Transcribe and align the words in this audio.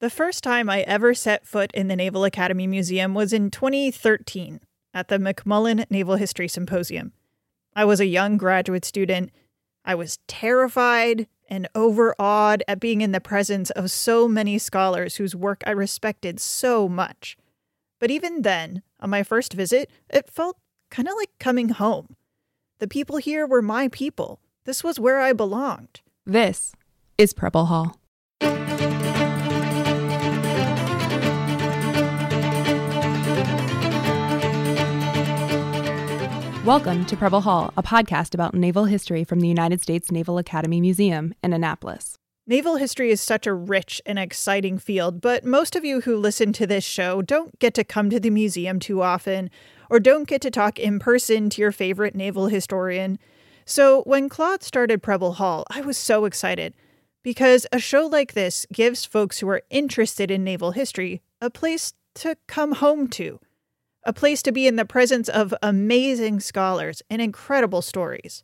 The 0.00 0.08
first 0.08 0.42
time 0.42 0.70
I 0.70 0.80
ever 0.80 1.12
set 1.12 1.46
foot 1.46 1.70
in 1.74 1.88
the 1.88 1.96
Naval 1.96 2.24
Academy 2.24 2.66
Museum 2.66 3.12
was 3.12 3.34
in 3.34 3.50
2013 3.50 4.60
at 4.94 5.08
the 5.08 5.18
McMullen 5.18 5.84
Naval 5.90 6.16
History 6.16 6.48
Symposium. 6.48 7.12
I 7.76 7.84
was 7.84 8.00
a 8.00 8.06
young 8.06 8.38
graduate 8.38 8.86
student. 8.86 9.30
I 9.84 9.94
was 9.94 10.18
terrified 10.26 11.26
and 11.50 11.68
overawed 11.74 12.62
at 12.66 12.80
being 12.80 13.02
in 13.02 13.12
the 13.12 13.20
presence 13.20 13.68
of 13.68 13.90
so 13.90 14.26
many 14.26 14.56
scholars 14.56 15.16
whose 15.16 15.36
work 15.36 15.62
I 15.66 15.72
respected 15.72 16.40
so 16.40 16.88
much. 16.88 17.36
But 17.98 18.10
even 18.10 18.40
then, 18.40 18.80
on 19.00 19.10
my 19.10 19.22
first 19.22 19.52
visit, 19.52 19.90
it 20.08 20.30
felt 20.30 20.56
kind 20.90 21.08
of 21.08 21.14
like 21.18 21.38
coming 21.38 21.68
home. 21.68 22.16
The 22.78 22.88
people 22.88 23.18
here 23.18 23.46
were 23.46 23.60
my 23.60 23.88
people. 23.88 24.40
This 24.64 24.82
was 24.82 24.98
where 24.98 25.20
I 25.20 25.34
belonged. 25.34 26.00
This 26.24 26.72
is 27.18 27.34
Preble 27.34 27.66
Hall. 27.66 27.99
Welcome 36.70 37.04
to 37.06 37.16
Preble 37.16 37.40
Hall, 37.40 37.72
a 37.76 37.82
podcast 37.82 38.32
about 38.32 38.54
naval 38.54 38.84
history 38.84 39.24
from 39.24 39.40
the 39.40 39.48
United 39.48 39.80
States 39.82 40.12
Naval 40.12 40.38
Academy 40.38 40.80
Museum 40.80 41.34
in 41.42 41.52
Annapolis. 41.52 42.16
Naval 42.46 42.76
history 42.76 43.10
is 43.10 43.20
such 43.20 43.44
a 43.44 43.52
rich 43.52 44.00
and 44.06 44.20
exciting 44.20 44.78
field, 44.78 45.20
but 45.20 45.44
most 45.44 45.74
of 45.74 45.84
you 45.84 46.02
who 46.02 46.16
listen 46.16 46.52
to 46.52 46.68
this 46.68 46.84
show 46.84 47.22
don't 47.22 47.58
get 47.58 47.74
to 47.74 47.82
come 47.82 48.08
to 48.10 48.20
the 48.20 48.30
museum 48.30 48.78
too 48.78 49.02
often 49.02 49.50
or 49.90 49.98
don't 49.98 50.28
get 50.28 50.40
to 50.42 50.50
talk 50.52 50.78
in 50.78 51.00
person 51.00 51.50
to 51.50 51.60
your 51.60 51.72
favorite 51.72 52.14
naval 52.14 52.46
historian. 52.46 53.18
So 53.64 54.02
when 54.02 54.28
Claude 54.28 54.62
started 54.62 55.02
Preble 55.02 55.32
Hall, 55.32 55.64
I 55.70 55.80
was 55.80 55.98
so 55.98 56.24
excited 56.24 56.72
because 57.24 57.66
a 57.72 57.80
show 57.80 58.06
like 58.06 58.34
this 58.34 58.64
gives 58.72 59.04
folks 59.04 59.40
who 59.40 59.48
are 59.48 59.64
interested 59.70 60.30
in 60.30 60.44
naval 60.44 60.70
history 60.70 61.20
a 61.40 61.50
place 61.50 61.94
to 62.14 62.36
come 62.46 62.74
home 62.74 63.08
to 63.08 63.40
a 64.04 64.12
place 64.12 64.42
to 64.42 64.52
be 64.52 64.66
in 64.66 64.76
the 64.76 64.84
presence 64.84 65.28
of 65.28 65.54
amazing 65.62 66.40
scholars 66.40 67.02
and 67.10 67.20
incredible 67.20 67.82
stories. 67.82 68.42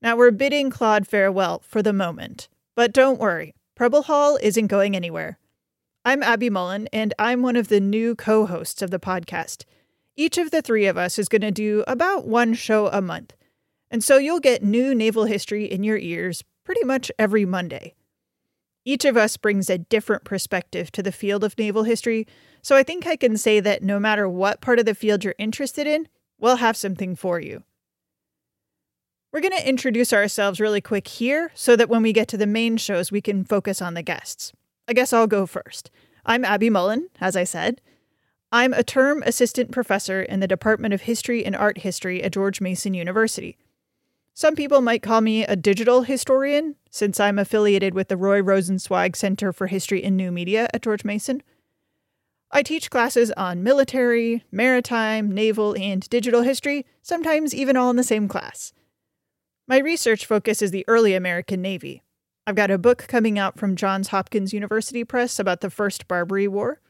Now 0.00 0.16
we're 0.16 0.30
bidding 0.30 0.70
Claude 0.70 1.06
farewell 1.06 1.62
for 1.64 1.82
the 1.82 1.92
moment, 1.92 2.48
but 2.74 2.92
don't 2.92 3.20
worry, 3.20 3.54
Preble 3.74 4.02
Hall 4.02 4.38
isn't 4.42 4.66
going 4.66 4.96
anywhere. 4.96 5.38
I'm 6.04 6.22
Abby 6.22 6.50
Mullen, 6.50 6.88
and 6.92 7.14
I'm 7.18 7.42
one 7.42 7.56
of 7.56 7.68
the 7.68 7.78
new 7.78 8.16
co 8.16 8.46
hosts 8.46 8.82
of 8.82 8.90
the 8.90 8.98
podcast. 8.98 9.64
Each 10.16 10.36
of 10.38 10.50
the 10.50 10.60
three 10.60 10.86
of 10.86 10.98
us 10.98 11.18
is 11.18 11.28
going 11.28 11.42
to 11.42 11.50
do 11.50 11.84
about 11.86 12.26
one 12.26 12.54
show 12.54 12.88
a 12.88 13.00
month, 13.00 13.34
and 13.90 14.02
so 14.02 14.18
you'll 14.18 14.40
get 14.40 14.64
new 14.64 14.94
naval 14.94 15.26
history 15.26 15.64
in 15.64 15.84
your 15.84 15.98
ears 15.98 16.42
pretty 16.64 16.84
much 16.84 17.12
every 17.18 17.44
Monday. 17.44 17.94
Each 18.84 19.04
of 19.04 19.16
us 19.16 19.36
brings 19.36 19.70
a 19.70 19.78
different 19.78 20.24
perspective 20.24 20.90
to 20.92 21.02
the 21.02 21.12
field 21.12 21.44
of 21.44 21.56
naval 21.56 21.84
history, 21.84 22.26
so 22.62 22.76
I 22.76 22.82
think 22.82 23.06
I 23.06 23.16
can 23.16 23.36
say 23.36 23.60
that 23.60 23.82
no 23.82 24.00
matter 24.00 24.28
what 24.28 24.60
part 24.60 24.78
of 24.78 24.86
the 24.86 24.94
field 24.94 25.22
you're 25.22 25.34
interested 25.38 25.86
in, 25.86 26.08
we'll 26.40 26.56
have 26.56 26.76
something 26.76 27.14
for 27.14 27.40
you. 27.40 27.62
We're 29.32 29.40
going 29.40 29.56
to 29.56 29.68
introduce 29.68 30.12
ourselves 30.12 30.60
really 30.60 30.80
quick 30.80 31.08
here 31.08 31.52
so 31.54 31.74
that 31.76 31.88
when 31.88 32.02
we 32.02 32.12
get 32.12 32.28
to 32.28 32.36
the 32.36 32.46
main 32.46 32.76
shows, 32.76 33.10
we 33.10 33.20
can 33.20 33.44
focus 33.44 33.80
on 33.80 33.94
the 33.94 34.02
guests. 34.02 34.52
I 34.86 34.92
guess 34.92 35.12
I'll 35.12 35.26
go 35.26 35.46
first. 35.46 35.90
I'm 36.26 36.44
Abby 36.44 36.68
Mullen, 36.68 37.08
as 37.20 37.36
I 37.36 37.44
said. 37.44 37.80
I'm 38.50 38.74
a 38.74 38.82
term 38.82 39.22
assistant 39.24 39.70
professor 39.70 40.22
in 40.22 40.40
the 40.40 40.46
Department 40.46 40.92
of 40.92 41.02
History 41.02 41.44
and 41.44 41.56
Art 41.56 41.78
History 41.78 42.22
at 42.22 42.32
George 42.32 42.60
Mason 42.60 42.92
University. 42.92 43.56
Some 44.34 44.56
people 44.56 44.80
might 44.80 45.02
call 45.02 45.20
me 45.20 45.44
a 45.44 45.56
digital 45.56 46.02
historian, 46.02 46.76
since 46.90 47.20
I'm 47.20 47.38
affiliated 47.38 47.92
with 47.92 48.08
the 48.08 48.16
Roy 48.16 48.40
Rosenzweig 48.40 49.14
Center 49.14 49.52
for 49.52 49.66
History 49.66 50.02
and 50.02 50.16
New 50.16 50.32
Media 50.32 50.68
at 50.72 50.82
George 50.82 51.04
Mason. 51.04 51.42
I 52.50 52.62
teach 52.62 52.90
classes 52.90 53.30
on 53.32 53.62
military, 53.62 54.44
maritime, 54.50 55.32
naval, 55.32 55.76
and 55.78 56.08
digital 56.08 56.42
history, 56.42 56.86
sometimes 57.02 57.54
even 57.54 57.76
all 57.76 57.90
in 57.90 57.96
the 57.96 58.02
same 58.02 58.26
class. 58.26 58.72
My 59.68 59.78
research 59.78 60.26
focus 60.26 60.62
is 60.62 60.70
the 60.70 60.84
early 60.88 61.14
American 61.14 61.60
Navy. 61.60 62.02
I've 62.46 62.56
got 62.56 62.70
a 62.70 62.78
book 62.78 63.06
coming 63.08 63.38
out 63.38 63.58
from 63.58 63.76
Johns 63.76 64.08
Hopkins 64.08 64.52
University 64.52 65.04
Press 65.04 65.38
about 65.38 65.60
the 65.60 65.70
First 65.70 66.08
Barbary 66.08 66.48
War. 66.48 66.80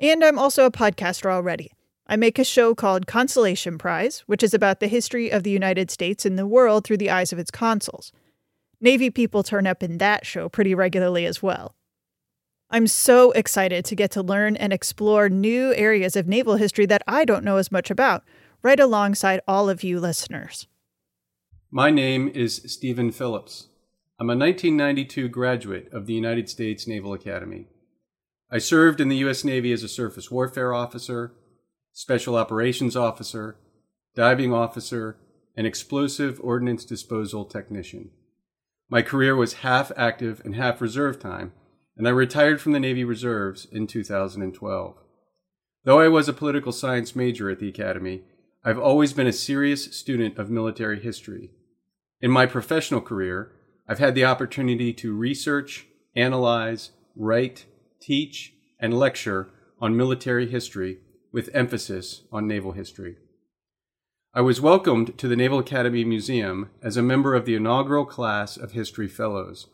And 0.00 0.24
I'm 0.24 0.38
also 0.38 0.64
a 0.64 0.70
podcaster 0.70 1.30
already. 1.30 1.72
I 2.08 2.16
make 2.16 2.38
a 2.38 2.44
show 2.44 2.74
called 2.74 3.06
Consolation 3.06 3.76
Prize, 3.76 4.20
which 4.26 4.42
is 4.42 4.54
about 4.54 4.80
the 4.80 4.88
history 4.88 5.30
of 5.30 5.42
the 5.42 5.50
United 5.50 5.90
States 5.90 6.24
and 6.24 6.38
the 6.38 6.46
world 6.46 6.84
through 6.84 6.96
the 6.96 7.10
eyes 7.10 7.32
of 7.32 7.38
its 7.38 7.50
consuls. 7.50 8.12
Navy 8.80 9.10
people 9.10 9.42
turn 9.42 9.66
up 9.66 9.82
in 9.82 9.98
that 9.98 10.24
show 10.24 10.48
pretty 10.48 10.74
regularly 10.74 11.26
as 11.26 11.42
well. 11.42 11.74
I'm 12.70 12.86
so 12.86 13.32
excited 13.32 13.84
to 13.86 13.94
get 13.94 14.10
to 14.12 14.22
learn 14.22 14.56
and 14.56 14.72
explore 14.72 15.28
new 15.28 15.74
areas 15.74 16.16
of 16.16 16.26
naval 16.26 16.56
history 16.56 16.86
that 16.86 17.02
I 17.06 17.24
don't 17.24 17.44
know 17.44 17.56
as 17.56 17.72
much 17.72 17.90
about, 17.90 18.24
right 18.62 18.80
alongside 18.80 19.40
all 19.46 19.68
of 19.68 19.82
you 19.82 20.00
listeners. 20.00 20.66
My 21.70 21.90
name 21.90 22.28
is 22.28 22.62
Stephen 22.66 23.10
Phillips. 23.10 23.68
I'm 24.18 24.30
a 24.30 24.36
1992 24.36 25.28
graduate 25.28 25.88
of 25.92 26.06
the 26.06 26.14
United 26.14 26.48
States 26.48 26.86
Naval 26.86 27.12
Academy. 27.12 27.66
I 28.50 28.58
served 28.58 29.00
in 29.00 29.08
the 29.08 29.18
U.S. 29.18 29.44
Navy 29.44 29.72
as 29.72 29.82
a 29.82 29.88
surface 29.88 30.30
warfare 30.30 30.72
officer, 30.72 31.34
special 31.92 32.36
operations 32.36 32.96
officer, 32.96 33.56
diving 34.14 34.52
officer, 34.52 35.18
and 35.56 35.66
explosive 35.66 36.40
ordnance 36.42 36.84
disposal 36.84 37.44
technician. 37.44 38.10
My 38.88 39.02
career 39.02 39.36
was 39.36 39.54
half 39.54 39.92
active 39.96 40.40
and 40.44 40.54
half 40.54 40.80
reserve 40.80 41.18
time 41.18 41.52
and 41.98 42.06
I 42.06 42.12
retired 42.12 42.60
from 42.60 42.72
the 42.72 42.80
Navy 42.80 43.02
Reserves 43.02 43.66
in 43.72 43.88
2012. 43.88 44.94
Though 45.84 46.00
I 46.00 46.06
was 46.06 46.28
a 46.28 46.32
political 46.32 46.70
science 46.70 47.16
major 47.16 47.50
at 47.50 47.58
the 47.58 47.68
Academy, 47.68 48.22
I've 48.64 48.78
always 48.78 49.12
been 49.12 49.26
a 49.26 49.32
serious 49.32 49.96
student 49.96 50.38
of 50.38 50.48
military 50.48 51.00
history. 51.00 51.50
In 52.20 52.30
my 52.30 52.46
professional 52.46 53.00
career, 53.00 53.50
I've 53.88 53.98
had 53.98 54.14
the 54.14 54.24
opportunity 54.24 54.92
to 54.92 55.14
research, 55.14 55.86
analyze, 56.14 56.92
write, 57.16 57.66
teach, 58.00 58.52
and 58.78 58.96
lecture 58.96 59.48
on 59.80 59.96
military 59.96 60.48
history 60.48 60.98
with 61.32 61.50
emphasis 61.54 62.22
on 62.32 62.46
naval 62.46 62.72
history. 62.72 63.16
I 64.34 64.40
was 64.40 64.60
welcomed 64.60 65.18
to 65.18 65.28
the 65.28 65.36
Naval 65.36 65.58
Academy 65.58 66.04
Museum 66.04 66.70
as 66.82 66.96
a 66.96 67.02
member 67.02 67.34
of 67.34 67.44
the 67.44 67.54
inaugural 67.54 68.04
class 68.04 68.56
of 68.56 68.72
History 68.72 69.08
Fellows 69.08 69.66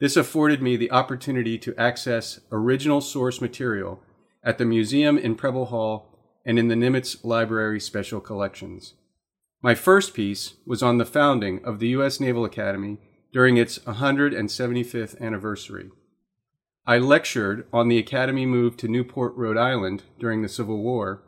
this 0.00 0.16
afforded 0.16 0.62
me 0.62 0.76
the 0.76 0.92
opportunity 0.92 1.58
to 1.58 1.74
access 1.76 2.40
original 2.52 3.00
source 3.00 3.40
material 3.40 4.00
at 4.44 4.58
the 4.58 4.64
museum 4.64 5.18
in 5.18 5.34
Preble 5.34 5.66
Hall 5.66 6.16
and 6.46 6.58
in 6.58 6.68
the 6.68 6.76
Nimitz 6.76 7.24
Library 7.24 7.80
Special 7.80 8.20
Collections. 8.20 8.94
My 9.60 9.74
first 9.74 10.14
piece 10.14 10.54
was 10.64 10.84
on 10.84 10.98
the 10.98 11.04
founding 11.04 11.64
of 11.64 11.80
the 11.80 11.88
U.S. 11.88 12.20
Naval 12.20 12.44
Academy 12.44 12.98
during 13.32 13.56
its 13.56 13.80
175th 13.80 15.20
anniversary. 15.20 15.90
I 16.88 16.96
lectured 16.96 17.66
on 17.70 17.88
the 17.88 17.98
Academy 17.98 18.46
move 18.46 18.78
to 18.78 18.88
Newport, 18.88 19.36
Rhode 19.36 19.58
Island 19.58 20.04
during 20.18 20.40
the 20.40 20.48
Civil 20.48 20.82
War 20.82 21.22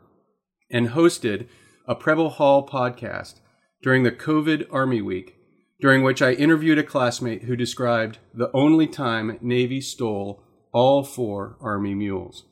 and 0.71 0.89
hosted 0.89 1.47
a 1.85 1.93
Preble 1.93 2.31
Hall 2.31 2.67
podcast 2.67 3.41
during 3.83 4.01
the 4.01 4.11
COVID 4.11 4.65
Army 4.71 5.03
Week 5.03 5.35
during 5.79 6.01
which 6.01 6.19
I 6.19 6.31
interviewed 6.31 6.79
a 6.79 6.83
classmate 6.83 7.43
who 7.43 7.55
described 7.55 8.17
the 8.33 8.49
only 8.55 8.87
time 8.87 9.37
Navy 9.39 9.81
stole 9.81 10.43
all 10.71 11.03
four 11.03 11.57
Army 11.61 11.93
mules. 11.93 12.45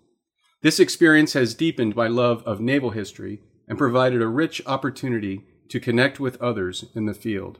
This 0.62 0.80
experience 0.80 1.34
has 1.34 1.56
deepened 1.56 1.96
my 1.96 2.08
love 2.08 2.44
of 2.44 2.62
naval 2.62 2.91
history 2.91 3.41
and 3.68 3.76
provided 3.76 4.22
a 4.22 4.28
rich 4.28 4.62
opportunity 4.68 5.46
to 5.70 5.80
connect 5.80 6.20
with 6.20 6.40
others 6.40 6.86
in 6.94 7.08
the 7.08 7.16
field. 7.16 7.58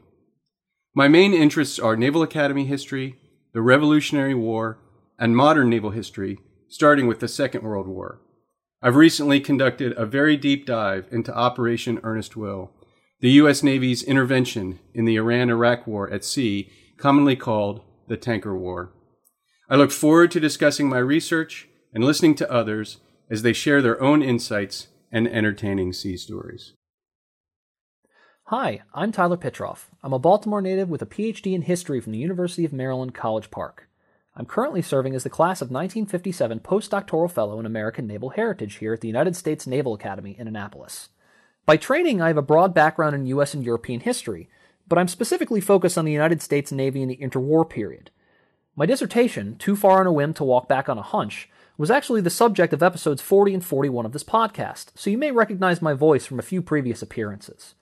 My 0.94 1.08
main 1.08 1.34
interests 1.34 1.80
are 1.80 1.96
Naval 1.96 2.22
Academy 2.22 2.66
history, 2.66 3.16
the 3.52 3.62
Revolutionary 3.62 4.34
War, 4.34 4.78
and 5.20 5.36
modern 5.36 5.68
naval 5.68 5.90
history, 5.90 6.38
starting 6.66 7.06
with 7.06 7.20
the 7.20 7.28
Second 7.28 7.62
World 7.62 7.86
War. 7.86 8.20
I've 8.82 8.96
recently 8.96 9.38
conducted 9.38 9.92
a 9.98 10.06
very 10.06 10.38
deep 10.38 10.64
dive 10.64 11.06
into 11.12 11.36
Operation 11.36 12.00
Earnest 12.02 12.34
Will, 12.34 12.72
the 13.20 13.32
U.S. 13.32 13.62
Navy's 13.62 14.02
intervention 14.02 14.78
in 14.94 15.04
the 15.04 15.16
Iran 15.16 15.50
Iraq 15.50 15.86
War 15.86 16.10
at 16.10 16.24
sea, 16.24 16.70
commonly 16.96 17.36
called 17.36 17.82
the 18.08 18.16
Tanker 18.16 18.56
War. 18.56 18.94
I 19.68 19.76
look 19.76 19.90
forward 19.90 20.30
to 20.30 20.40
discussing 20.40 20.88
my 20.88 20.98
research 20.98 21.68
and 21.92 22.02
listening 22.02 22.34
to 22.36 22.50
others 22.50 22.96
as 23.30 23.42
they 23.42 23.52
share 23.52 23.82
their 23.82 24.02
own 24.02 24.22
insights 24.22 24.88
and 25.12 25.28
entertaining 25.28 25.92
sea 25.92 26.16
stories. 26.16 26.72
Hi, 28.44 28.80
I'm 28.94 29.12
Tyler 29.12 29.36
Pitroff. 29.36 29.90
I'm 30.02 30.14
a 30.14 30.18
Baltimore 30.18 30.62
native 30.62 30.88
with 30.88 31.02
a 31.02 31.06
PhD 31.06 31.52
in 31.52 31.62
history 31.62 32.00
from 32.00 32.12
the 32.12 32.18
University 32.18 32.64
of 32.64 32.72
Maryland, 32.72 33.14
College 33.14 33.50
Park. 33.50 33.89
I'm 34.40 34.46
currently 34.46 34.80
serving 34.80 35.14
as 35.14 35.22
the 35.22 35.28
class 35.28 35.60
of 35.60 35.66
1957 35.66 36.60
postdoctoral 36.60 37.30
fellow 37.30 37.60
in 37.60 37.66
American 37.66 38.06
Naval 38.06 38.30
Heritage 38.30 38.76
here 38.76 38.94
at 38.94 39.02
the 39.02 39.06
United 39.06 39.36
States 39.36 39.66
Naval 39.66 39.92
Academy 39.92 40.34
in 40.38 40.48
Annapolis. 40.48 41.10
By 41.66 41.76
training, 41.76 42.22
I 42.22 42.28
have 42.28 42.38
a 42.38 42.42
broad 42.42 42.72
background 42.72 43.14
in 43.14 43.26
U.S. 43.26 43.52
and 43.52 43.62
European 43.62 44.00
history, 44.00 44.48
but 44.88 44.98
I'm 44.98 45.08
specifically 45.08 45.60
focused 45.60 45.98
on 45.98 46.06
the 46.06 46.12
United 46.12 46.40
States 46.40 46.72
Navy 46.72 47.02
in 47.02 47.08
the 47.08 47.18
interwar 47.18 47.68
period. 47.68 48.10
My 48.74 48.86
dissertation, 48.86 49.56
Too 49.58 49.76
Far 49.76 50.00
on 50.00 50.06
a 50.06 50.12
Whim 50.12 50.32
to 50.32 50.44
Walk 50.44 50.70
Back 50.70 50.88
on 50.88 50.96
a 50.96 51.02
Hunch, 51.02 51.50
was 51.76 51.90
actually 51.90 52.22
the 52.22 52.30
subject 52.30 52.72
of 52.72 52.82
episodes 52.82 53.20
40 53.20 53.52
and 53.52 53.64
41 53.64 54.06
of 54.06 54.12
this 54.12 54.24
podcast, 54.24 54.86
so 54.94 55.10
you 55.10 55.18
may 55.18 55.32
recognize 55.32 55.82
my 55.82 55.92
voice 55.92 56.24
from 56.24 56.38
a 56.38 56.42
few 56.42 56.62
previous 56.62 57.02
appearances. 57.02 57.74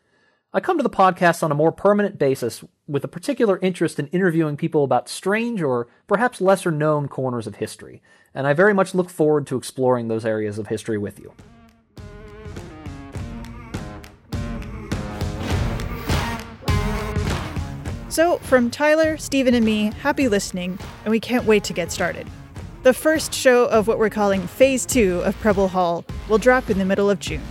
I 0.51 0.61
come 0.61 0.79
to 0.79 0.83
the 0.83 0.89
podcast 0.89 1.43
on 1.43 1.53
a 1.53 1.55
more 1.55 1.71
permanent 1.71 2.19
basis 2.19 2.65
with 2.87 3.05
a 3.05 3.09
particular 3.09 3.59
interest 3.59 3.99
in 3.99 4.07
interviewing 4.07 4.57
people 4.57 4.83
about 4.83 5.07
strange 5.07 5.61
or 5.61 5.89
perhaps 6.07 6.41
lesser 6.41 6.71
known 6.71 7.07
corners 7.07 7.47
of 7.47 7.57
history, 7.57 8.01
and 8.33 8.47
I 8.47 8.55
very 8.55 8.73
much 8.73 8.95
look 8.95 9.11
forward 9.11 9.47
to 9.49 9.59
exploring 9.59 10.09
those 10.09 10.25
areas 10.25 10.59
of 10.59 10.69
history 10.69 10.97
with 10.97 11.21
you. 11.21 11.35
So, 18.09 18.39
from 18.39 18.71
Tyler, 18.71 19.19
Stephen, 19.19 19.53
and 19.53 19.67
me, 19.67 19.93
happy 20.01 20.29
listening, 20.29 20.79
and 21.05 21.11
we 21.11 21.21
can't 21.21 21.45
wait 21.45 21.63
to 21.65 21.75
get 21.75 21.93
started. 21.93 22.27
The 22.85 22.95
first 22.95 23.35
show 23.35 23.67
of 23.67 23.87
what 23.87 23.99
we're 23.99 24.09
calling 24.09 24.47
Phase 24.47 24.87
2 24.87 25.25
of 25.27 25.39
Preble 25.41 25.69
Hall 25.69 26.07
will 26.27 26.39
drop 26.39 26.71
in 26.71 26.79
the 26.79 26.87
middle 26.87 27.11
of 27.11 27.21
June. 27.21 27.43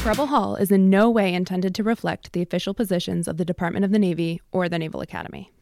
Preble 0.00 0.28
Hall 0.28 0.56
is 0.56 0.72
in 0.72 0.88
no 0.88 1.10
way 1.10 1.34
intended 1.34 1.74
to 1.74 1.82
reflect 1.82 2.32
the 2.32 2.40
official 2.40 2.72
positions 2.72 3.28
of 3.28 3.36
the 3.36 3.44
Department 3.44 3.84
of 3.84 3.90
the 3.90 3.98
Navy 3.98 4.40
or 4.50 4.66
the 4.66 4.78
Naval 4.78 5.02
Academy. 5.02 5.52